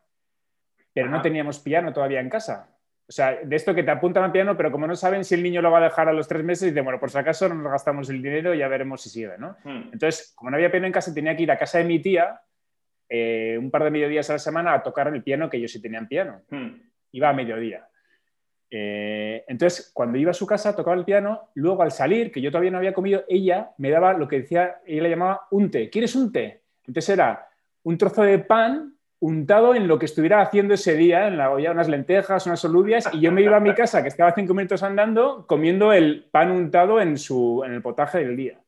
[0.92, 2.76] pero no teníamos piano todavía en casa.
[3.08, 5.44] O sea, de esto que te apuntan al piano, pero como no saben si el
[5.44, 7.54] niño lo va a dejar a los tres meses, dicen, bueno, por si acaso no
[7.54, 9.58] nos gastamos el dinero y ya veremos si sigue, ¿no?
[9.64, 9.90] Hmm.
[9.94, 12.42] Entonces, como no había piano en casa, tenía que ir a casa de mi tía
[13.08, 15.80] eh, un par de mediodías a la semana a tocar el piano, que ellos sí
[15.80, 16.42] tenían piano.
[16.50, 16.82] Hmm.
[17.12, 17.88] Iba a mediodía.
[18.70, 22.52] Eh, entonces, cuando iba a su casa, tocaba el piano, luego al salir, que yo
[22.52, 25.90] todavía no había comido, ella me daba lo que decía, ella le llamaba un té.
[25.90, 26.64] ¿Quieres un té?
[26.86, 27.48] Entonces era
[27.84, 31.72] un trozo de pan untado en lo que estuviera haciendo ese día, en la olla,
[31.72, 34.84] unas lentejas, unas alubias, y yo me iba a mi casa, que estaba cinco minutos
[34.84, 38.62] andando, comiendo el pan untado en, su, en el potaje del día.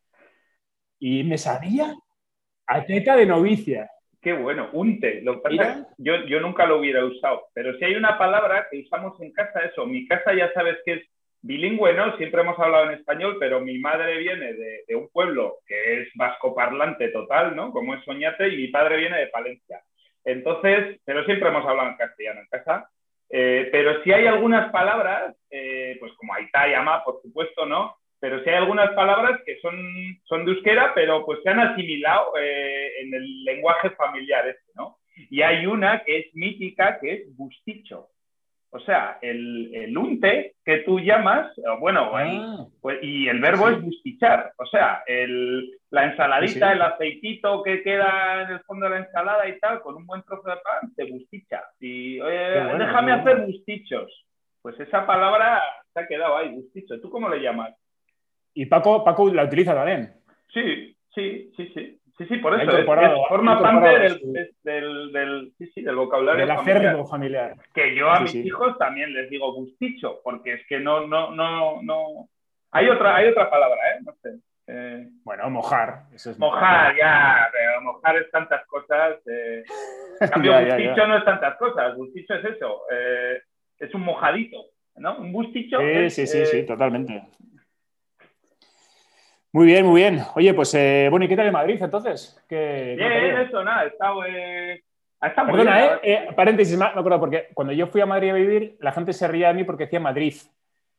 [0.99, 1.95] Y me sabía
[2.67, 3.89] a teta de novicia.
[4.21, 5.21] Qué bueno, unte.
[5.21, 5.41] Lo
[5.97, 9.61] yo, yo nunca lo hubiera usado, pero si hay una palabra que usamos en casa,
[9.61, 11.09] eso, mi casa ya sabes que es
[11.41, 12.17] bilingüe, ¿no?
[12.17, 16.53] Siempre hemos hablado en español, pero mi madre viene de, un pueblo que es vasco
[16.53, 17.71] parlante total, ¿no?
[17.71, 19.81] Como es Soñate, y mi padre viene de Palencia.
[20.25, 22.89] Entonces, pero siempre hemos hablado en castellano en casa.
[23.31, 27.95] Eh, pero si hay algunas palabras, eh, pues como Aitá y Ama, por supuesto, ¿no?
[28.19, 29.75] Pero si hay algunas palabras que son,
[30.25, 34.97] son de euskera, pero pues se han asimilado eh, en el lenguaje familiar este, ¿no?
[35.29, 38.09] Y hay una que es mítica, que es busticho.
[38.71, 42.67] O sea, el, el unte que tú llamas, bueno, ah.
[42.81, 44.53] pues, y el verbo es bustichar.
[44.57, 49.47] O sea, el, la ensaladita, el aceitito que queda en el fondo de la ensalada
[49.47, 51.63] y tal, con un buen trozo de pan, te busticha.
[51.79, 54.25] Y, déjame hacer bustichos.
[54.61, 56.99] Pues esa palabra se ha quedado ahí, busticho.
[57.01, 57.73] ¿Tú cómo le llamas?
[58.53, 60.13] Y Paco, Paco la utiliza también.
[60.53, 61.98] Sí, sí, sí, sí.
[62.19, 63.25] Sí, sí, por eso.
[63.29, 63.87] forma parte
[64.61, 67.55] del, del, sí, sí, del vocabulario del acervo familiar.
[67.73, 71.81] Que yo a mis hijos también les digo gusticho, porque es que no, no, no,
[71.81, 72.27] no.
[72.71, 74.01] Hay otra, hay otra palabra, ¿eh?
[74.03, 74.37] No sé.
[74.67, 76.07] Eh, bueno, mojar.
[76.13, 79.15] Eso es mojar, ya, pero mojar es tantas cosas.
[79.25, 79.63] Eh.
[80.19, 81.95] En cambio, gusticho no es tantas cosas.
[81.95, 82.81] Gusticho es eso.
[82.91, 83.41] Eh,
[83.79, 84.57] es un mojadito,
[84.97, 85.19] ¿no?
[85.19, 85.79] Un gusticho.
[85.79, 87.23] Sí, sí, sí, sí, totalmente.
[89.51, 90.21] Muy bien, muy bien.
[90.35, 92.39] Oye, pues eh, bueno, ¿y qué tal en Madrid entonces?
[92.47, 94.23] ¿Qué, bien, eso, nada, estado...
[94.25, 94.83] Eh...
[95.19, 95.99] Perdona, ¿eh?
[96.03, 96.27] ¿eh?
[96.33, 99.49] Paréntesis, me acuerdo, porque cuando yo fui a Madrid a vivir, la gente se ría
[99.49, 100.33] de mí porque decía Madrid.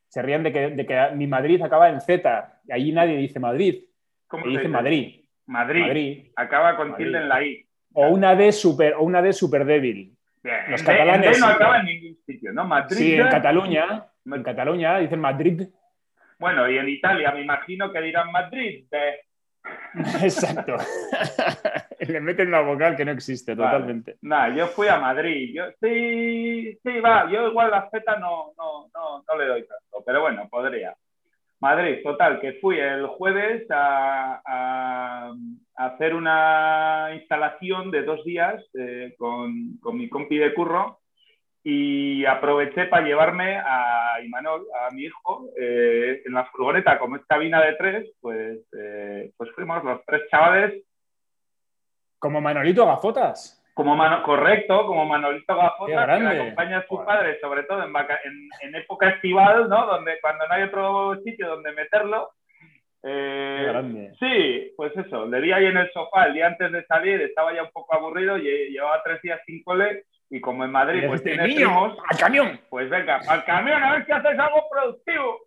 [0.08, 2.60] Se rían de que, de que mi Madrid acaba en Z.
[2.66, 3.84] Y allí nadie dice Madrid.
[4.26, 5.24] ¿Cómo se dice Madrid.
[5.46, 6.32] Madrid.
[6.36, 7.64] Acaba con tilde en la I.
[7.94, 10.14] O una D super, o una D super débil.
[10.42, 10.56] Bien.
[10.68, 11.40] Los catalanes.
[11.40, 12.64] no acaba en ningún sitio, ¿no?
[12.64, 12.96] Madrid.
[12.96, 14.06] Sí, en Cataluña.
[14.26, 15.62] En Cataluña dicen Madrid.
[16.40, 18.86] Bueno, y en Italia me imagino que dirán Madrid.
[20.22, 20.74] Exacto.
[22.00, 24.16] Le meten una vocal que no existe totalmente.
[24.22, 25.52] Nada, yo fui a Madrid.
[25.54, 27.30] Yo, sí, sí, va.
[27.30, 30.96] Yo igual la Z no, no, no, no le doy tanto, pero bueno, podría.
[31.60, 35.34] Madrid, total, que fui el jueves a, a,
[35.74, 40.99] hacer una instalación de dos días eh, con, con mi compi de curro
[41.62, 47.26] y aproveché para llevarme a Imanol, a mi hijo, eh, en la furgoneta, como es
[47.26, 50.82] cabina de tres, pues, eh, pues fuimos los tres chavales.
[52.18, 53.58] ¿Como Manolito Gafotas?
[53.74, 57.92] Como correcto, como Manolito Gafotas, que acompaña a su padre, sobre todo en,
[58.62, 59.86] en, época estival, ¿no?
[59.86, 62.30] Donde, cuando no hay otro sitio donde meterlo.
[63.02, 67.22] Eh, sí, pues eso, le vi ahí en el sofá el día antes de salir,
[67.22, 71.02] estaba ya un poco aburrido, y llevaba tres días sin cole y como en Madrid
[71.08, 72.60] pues primos, al camión.
[72.70, 75.40] Pues venga, al camión a ver si haces algo productivo.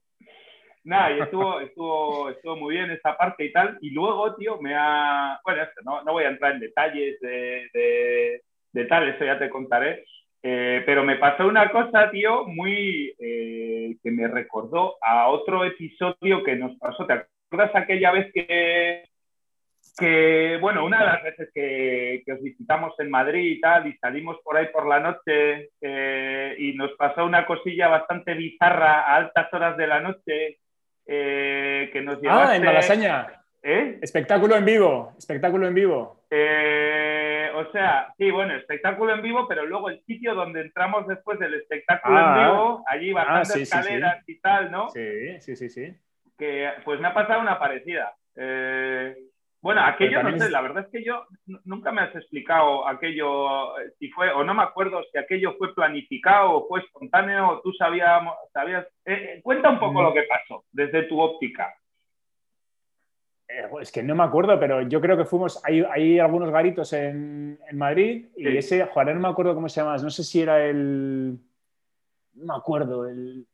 [0.83, 3.77] Nada, y estuvo, estuvo, estuvo muy bien esa parte y tal.
[3.81, 5.39] Y luego, tío, me ha.
[5.43, 8.41] Bueno, esto, no, no voy a entrar en detalles de,
[8.73, 10.03] de, tal, eso ya te contaré.
[10.45, 13.15] Eh, pero me pasó una cosa, tío, muy.
[13.17, 17.05] Eh, que me recordó a otro episodio que nos pasó.
[17.07, 19.03] ¿Te acuerdas aquella vez que
[19.97, 24.37] que, bueno, una de las veces que, os visitamos en Madrid y tal, y salimos
[24.43, 29.53] por ahí por la noche eh, y nos pasó una cosilla bastante bizarra a altas
[29.53, 30.59] horas de la noche
[31.05, 32.53] eh, que nos llevaste...
[32.53, 33.43] Ah, en Malasaña.
[33.65, 33.99] ¿Eh?
[34.01, 36.25] Espectáculo en vivo, espectáculo en vivo.
[36.29, 41.39] Eh, o sea, sí, bueno, espectáculo en vivo, pero luego el sitio donde entramos después
[41.39, 42.49] del espectáculo en ah.
[42.51, 44.89] vivo, allí bastante ah, escaleras y tal, ¿no?
[44.89, 45.95] Sí, sí, sí, sí.
[46.37, 48.13] Que pues me ha pasado una parecida.
[48.35, 49.15] Eh,
[49.63, 51.25] bueno, aquello no sé, la verdad es que yo
[51.63, 55.73] nunca me has explicado aquello, eh, si fue, o no me acuerdo si aquello fue
[55.73, 58.21] planificado o fue espontáneo, o tú sabías,
[58.51, 60.03] sabías eh, eh, cuenta un poco mm.
[60.03, 61.73] lo que pasó desde tu óptica.
[63.79, 67.57] es que no me acuerdo, pero yo creo que fuimos, hay, hay algunos garitos en,
[67.65, 70.61] en Madrid y ese, Juan, no me acuerdo cómo se llama, no sé si era
[70.61, 71.39] el,
[72.33, 73.47] no me acuerdo, el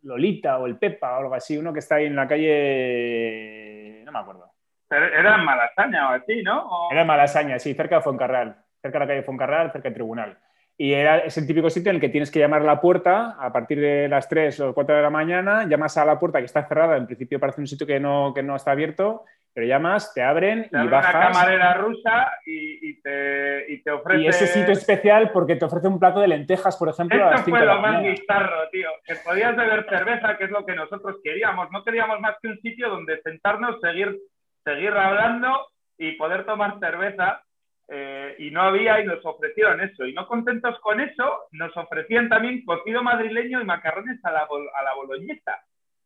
[0.00, 4.10] Lolita o el Pepa o algo así, uno que está ahí en la calle, no
[4.10, 4.53] me acuerdo
[4.96, 6.88] era en Malasaña o así, ¿no?
[6.90, 10.38] Era en Malasaña, sí, cerca de Foncarral, cerca de la calle Foncarral, cerca del tribunal.
[10.76, 13.36] Y era, es el típico sitio en el que tienes que llamar a la puerta
[13.38, 16.46] a partir de las 3 o 4 de la mañana, llamas a la puerta que
[16.46, 20.12] está cerrada, en principio parece un sitio que no, que no está abierto, pero llamas,
[20.12, 21.14] te abren y bajas.
[21.14, 24.22] una camarera rusa y, te, y, te, ofrece...
[24.22, 27.30] Y ese sitio especial porque te ofrece un plato de lentejas, por ejemplo, Esto a
[27.30, 28.88] las 5 fue lo más bizarro, tío.
[29.04, 31.70] Que podías beber cerveza, que es lo que nosotros queríamos.
[31.70, 34.18] No queríamos más que un sitio donde sentarnos, seguir
[34.64, 37.42] seguir hablando y poder tomar cerveza.
[37.86, 40.06] Eh, y no había y nos ofrecieron eso.
[40.06, 44.82] Y no contentos con eso, nos ofrecían también cocido madrileño y macarrones a la, a
[44.82, 45.62] la boloñesa.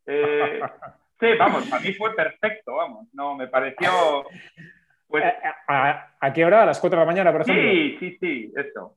[0.06, 0.60] Eh,
[1.20, 3.06] sí, vamos, a mí fue perfecto, vamos.
[3.12, 4.24] No, me pareció...
[5.06, 5.24] Pues...
[5.68, 6.62] A, ¿A qué hora?
[6.62, 7.62] ¿A las 4 de la mañana, por ejemplo?
[7.62, 8.96] Sí, sí, sí, eso.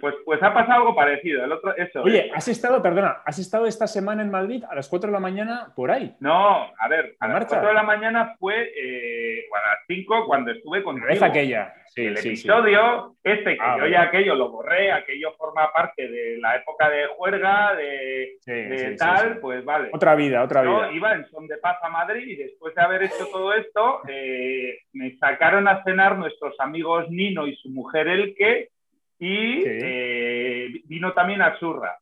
[0.00, 1.44] Pues, pues ha pasado algo parecido.
[1.44, 4.88] El otro, eso, Oye, ¿has estado, perdona, has estado esta semana en Madrid a las
[4.88, 6.14] 4 de la mañana por ahí?
[6.20, 10.52] No, a ver, a, las 4 de la mañana fue eh, a las 5 cuando
[10.52, 11.74] estuve con Es aquella.
[11.92, 16.38] Sí, el episodio, este que ah, yo ya aquello lo borré, aquello forma parte de
[16.38, 19.88] la época de juerga, de, tal, pues vale.
[19.92, 20.88] Otra vida, otra vida.
[20.88, 24.02] Yo iba en son de paz a Madrid y después de haber hecho todo esto,
[24.06, 28.70] eh, me sacaron a cenar nuestros amigos Nino y su mujer Elke
[29.18, 31.96] y eh, vino también a Surra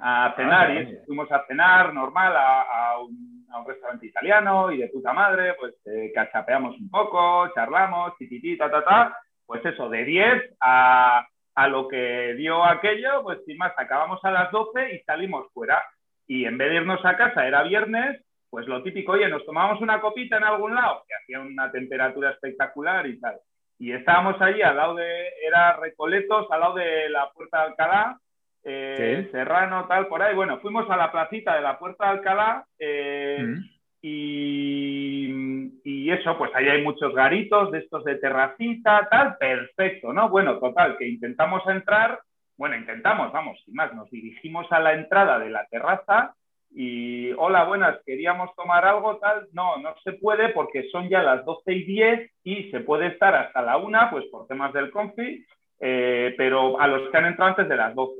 [0.00, 5.14] a cenar ah, y fuimos a cenar normal a, un, restaurante italiano y de puta
[5.14, 10.56] madre, pues eh, cachapeamos un poco, charlamos, tititi, ta, ta, ta, pues eso, de 10
[10.60, 15.50] a, a lo que dio aquello, pues sin más, acabamos a las 12 y salimos
[15.54, 15.82] fuera.
[16.26, 19.80] Y en vez de irnos a casa, era viernes, pues lo típico, oye, nos tomamos
[19.80, 23.38] una copita en algún lado, que hacía una temperatura espectacular y tal.
[23.78, 28.18] Y estábamos allí al lado de, era Recoletos, al lado de la Puerta de Alcalá,
[28.64, 30.34] eh, Serrano, tal, por ahí.
[30.34, 33.64] Bueno, fuimos a la placita de la Puerta de Alcalá eh, mm.
[34.02, 40.28] y, y, eso, pues ahí hay muchos garitos de estos de terracita, tal, perfecto, ¿no?
[40.30, 42.18] Bueno, total, que intentamos entrar,
[42.56, 46.34] bueno, intentamos, vamos, sin más, nos dirigimos a la entrada de la terraza
[46.70, 49.48] y hola, buenas, queríamos tomar algo, tal.
[49.52, 53.34] No, no se puede porque son ya las 12 y 10 y se puede estar
[53.34, 55.44] hasta la 1, pues por temas del confi,
[55.80, 58.12] eh, pero a los que han entrado antes de las 12.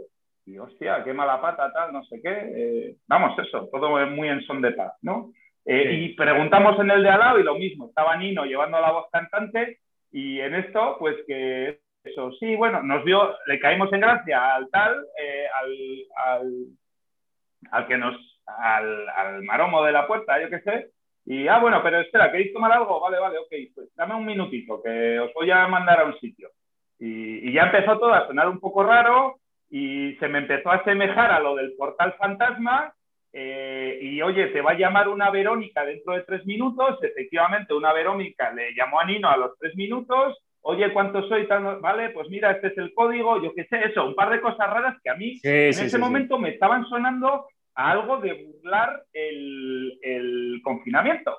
[0.47, 2.31] Y hostia, qué mala pata, tal, no sé qué.
[2.31, 5.33] Eh, vamos, eso, todo muy en son de paz, ¿no?
[5.65, 8.93] Eh, y preguntamos en el de al lado y lo mismo, estaba Nino llevando la
[8.93, 9.81] voz cantante
[10.13, 14.71] y en esto, pues que eso, sí, bueno, nos vio, le caímos en gracia al
[14.71, 15.05] tal,
[15.61, 16.47] al,
[17.73, 20.91] al, que nos, al, al maromo de la puerta, yo qué sé,
[21.27, 23.01] y, ah, bueno, pero espera, ¿queréis tomar algo?
[23.01, 26.51] Vale, vale, ok, pues dame un minutito, que os voy a mandar a un sitio.
[27.01, 29.37] Y, y, ya empezó todo a sonar un poco raro,
[29.69, 32.93] y se me empezó a asemejar a lo del portal fantasma.
[33.33, 36.99] Eh, y oye, te va a llamar una Verónica dentro de tres minutos.
[37.03, 40.39] Efectivamente, una Verónica le llamó a Nino a los tres minutos.
[40.63, 41.47] Oye, ¿cuánto soy?
[41.81, 43.43] Vale, pues mira, este es el código.
[43.43, 46.39] Yo qué sé, eso, un par de cosas raras que a mí en ese momento
[46.39, 51.37] me estaban sonando a algo de burlar el, el confinamiento.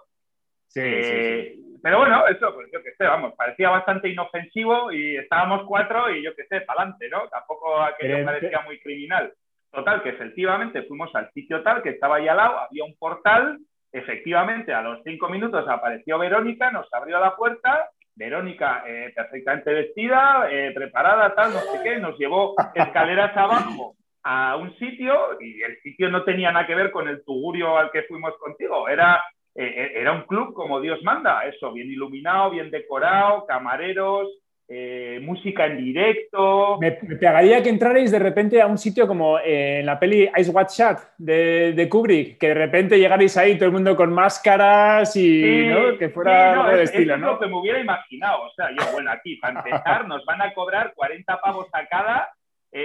[0.67, 5.63] Sí, eh, pero bueno, eso, pues yo qué sé, vamos, parecía bastante inofensivo y estábamos
[5.65, 7.28] cuatro y yo qué sé, para adelante, ¿no?
[7.30, 9.34] Tampoco aquello parecía muy criminal.
[9.71, 13.60] Total, que efectivamente fuimos al sitio tal que estaba ahí al lado, había un portal,
[13.91, 20.47] efectivamente a los cinco minutos apareció Verónica, nos abrió la puerta, Verónica eh, perfectamente vestida,
[20.50, 23.95] eh, preparada, tal, no sé qué, nos llevó escaleras abajo
[24.29, 27.91] a un sitio y el sitio no tenía nada que ver con el tugurio al
[27.91, 29.23] que fuimos contigo, era
[29.55, 34.27] eh, eh, era un club como Dios manda, eso, bien iluminado, bien decorado, camareros,
[34.67, 36.77] eh, música en directo.
[36.81, 40.73] Me, pegaría que entrarais de repente a un sitio como en la peli Ice Watch
[40.73, 46.09] Shot de, Kubrick, que de repente llegarais ahí todo el mundo con máscaras y que
[46.09, 47.27] fuera algo de estilo, ¿no?
[47.27, 48.43] Es lo que me hubiera imaginado.
[48.43, 52.29] O sea, yo, bueno, aquí para empezar nos van a cobrar 40 pavos a cada.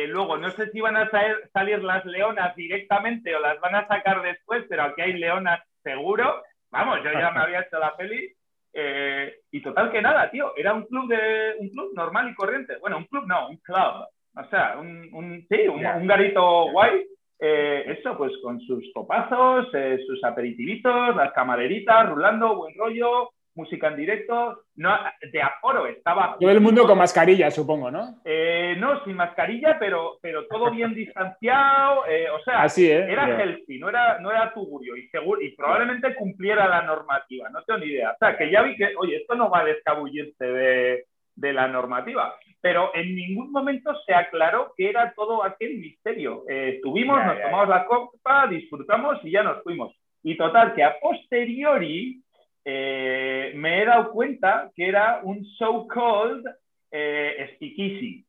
[0.09, 1.11] Luego, no sé si van a
[1.53, 6.43] salir las leonas directamente o las van a sacar después, pero aquí hay leonas seguro.
[6.71, 8.33] Vamos, yo ya me había hecho la peli
[8.73, 12.77] eh, y total que nada, tío, era un club de un club normal y corriente.
[12.79, 14.07] Bueno, un club no, un club.
[14.35, 17.07] O sea, un, un sí, un, garito guay.
[17.39, 23.89] Eh, eso, pues con sus copazos, eh, sus aperitivitos, las camareritas, rulando, buen rollo, música
[23.89, 26.37] en directo, no, de aforo estaba...
[26.39, 28.21] Todo el mundo con mascarilla, supongo, ¿no?
[28.25, 33.89] Eh, no, sin mascarilla, pero, pero todo bien distanciado, eh, o sea, era healthy, no
[33.89, 38.13] era, no era tugurio y, seguro, y probablemente cumpliera la normativa, no tengo ni idea.
[38.13, 41.69] O sea, que ya vi que, oye, esto no va a descabullirse de, de la
[41.69, 46.45] normativa, pero en ningún momento se aclaró que era todo aquel misterio.
[46.49, 49.95] Eh, estuvimos, nos tomamos la copa, disfrutamos y ya nos fuimos.
[50.23, 52.23] Y total, que a posteriori
[52.65, 56.45] eh, me he dado cuenta que era un so-called
[56.91, 58.27] eh, speakeasy.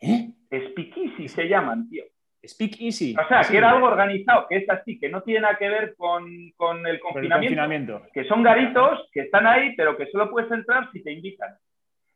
[0.00, 0.30] ¿Eh?
[0.70, 2.04] Speakeasy se llaman, tío.
[2.46, 3.16] Speak Easy.
[3.18, 5.94] O sea, que era algo organizado, que es así, que no tiene nada que ver
[5.96, 6.24] con,
[6.56, 11.02] con el, confinamiento, Que son garitos que están ahí, pero que solo puedes entrar si
[11.02, 11.56] te invitan.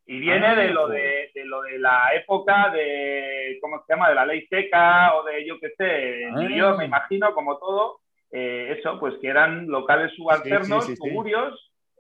[0.07, 4.09] Y viene ah, de, lo de, de, lo de la época de, ¿cómo se llama?
[4.09, 8.01] De la ley seca o de, yo qué sé, yo me imagino, como todo,
[8.33, 10.95] eh, eso, pues que eran locales subalternos, sí,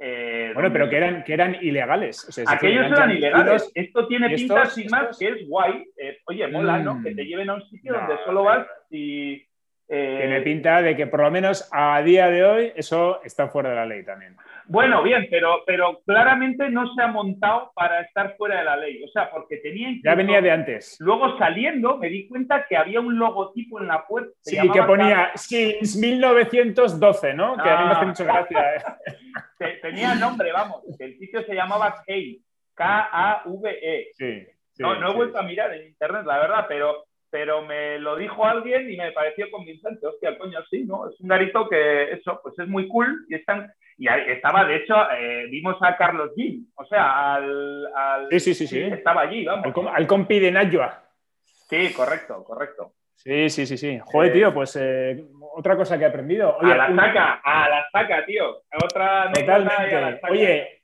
[0.05, 2.27] eh, bueno, pero que eran, que eran ilegales.
[2.49, 3.71] Aquellos eran, ilegales.
[3.75, 5.85] Esto tiene pinta sin más que es guay.
[5.97, 7.01] Eh, oye, mola, ¿no?
[7.03, 9.47] Que te lleven a un sitio donde solo vas y.
[9.87, 13.77] Tiene pinta de que por lo menos a día de hoy eso está fuera de
[13.77, 14.37] la ley también.
[14.67, 19.03] Bueno, bien, pero, pero claramente no se ha montado para estar fuera de la ley.
[19.03, 19.91] O sea, porque tenía.
[20.05, 20.97] Ya venía de antes.
[21.01, 24.33] Luego saliendo me di cuenta que había un logotipo en la puerta.
[24.41, 27.57] Sí, que ponía Since 1912, ¿no?
[27.57, 28.99] Que a mí me hace mucha gracia.
[29.61, 29.79] ¿eh?
[29.83, 30.83] Tenía nombre, vamos.
[30.99, 32.39] El sitio se llamaba Kave.
[32.75, 34.09] K-A-V-E.
[34.15, 34.47] Sí,
[34.79, 38.45] no, no he vuelto a mirar en internet, la verdad, pero pero me lo dijo
[38.45, 40.07] alguien y me pareció convincente.
[40.07, 41.09] Hostia, coño, sí, ¿no?
[41.09, 43.73] Es un garito que, eso, pues es muy cool y están...
[44.03, 48.67] Y estaba, de hecho, eh, vimos a Carlos Jim, o sea, al, Sí, sí, sí,
[48.67, 48.81] sí.
[48.81, 49.73] Estaba allí, vamos.
[49.95, 51.05] Al, compi de Najwa.
[51.45, 52.95] Sí, correcto, correcto.
[53.15, 54.01] Sí, sí, sí, sí.
[54.05, 55.25] Joder, tío, pues eh,
[55.55, 56.61] otra cosa que he aprendido.
[56.61, 58.65] a la saca, a la saca, tío.
[58.83, 60.21] Otra Totalmente.
[60.29, 60.82] Oye,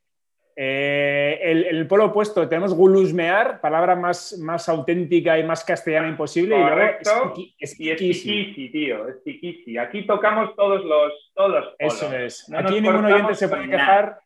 [0.60, 1.38] eh,
[1.70, 6.56] el, polo opuesto, tenemos gulusmear, palabra más, más auténtica y más castellana imposible.
[6.56, 7.34] Correcto.
[7.36, 12.52] Y, es tío, es Aquí tocamos todos los, todos Eso es.
[12.52, 14.18] aquí ningún oyente se puede quejar.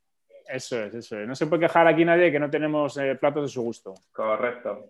[0.48, 1.28] Eso es, eso es.
[1.28, 3.92] No se puede quejar aquí nadie que no tenemos eh, platos de su gusto.
[4.10, 4.86] Correcto.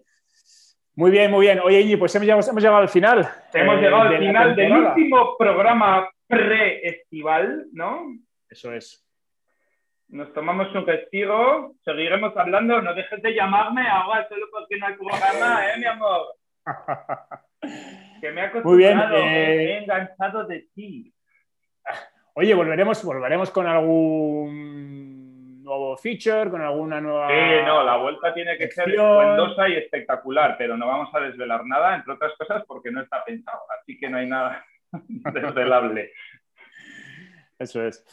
[0.94, 1.58] Muy bien, muy bien.
[1.58, 3.28] Oye, Iñi, pues hemos llegado, hemos llegado al final.
[3.52, 8.14] Hemos llegado al eh, final del último programa pre-estival, ¿no?
[8.48, 9.04] Eso es
[10.12, 14.94] nos tomamos un testigo, seguiremos hablando, no dejes de llamarme ahora solo porque no hay
[14.94, 16.34] programa, ¿eh, mi amor?
[18.20, 21.10] que me ha acostumbrado, Muy bien, eh, he enganchado de ti.
[22.34, 27.28] Oye, volveremos, volveremos con algún nuevo feature, con alguna nueva.
[27.28, 31.64] Sí, no, la vuelta tiene que ser esplendorosa y espectacular, pero no vamos a desvelar
[31.64, 34.62] nada, entre otras cosas, porque no está pensado, así que no hay nada
[35.32, 36.12] desvelable.
[37.62, 38.04] Eso es.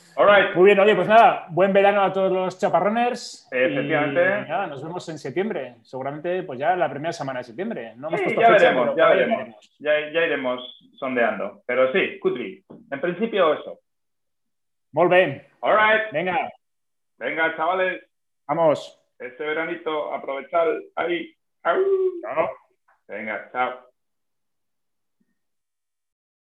[0.55, 3.47] Muy bien, oye, pues nada, buen verano a todos los chaparroners.
[3.51, 4.47] Efectivamente.
[4.69, 7.93] nos vemos en septiembre, seguramente pues ya la primera semana de septiembre.
[7.95, 11.63] No hemos ya, veremos, ya, veremos, ya iremos sondeando.
[11.65, 13.79] Pero sí, Kutri, en principio eso.
[14.91, 15.43] Muy bien.
[15.61, 16.11] All right.
[16.11, 16.51] Venga.
[17.17, 18.03] Venga, chavales.
[18.47, 18.99] Vamos.
[19.17, 21.35] Este veranito, aprovechar ahí.
[21.63, 22.49] Chao.
[23.07, 23.88] Venga, chao.